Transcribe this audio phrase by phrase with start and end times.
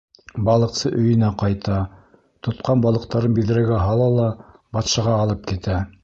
[0.45, 1.75] Балыҡсы өйөнә ҡайта,
[2.47, 4.25] тотҡан балыҡтарын биҙрәгә һала ла
[4.79, 5.77] батшаға алып китә.